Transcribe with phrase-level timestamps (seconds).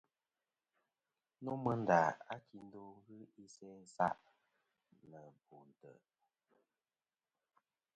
[1.43, 1.99] Nomɨ nda
[2.33, 4.19] a kindo ghɨ isæ isa'
[5.09, 5.99] nɨ bo ntè'.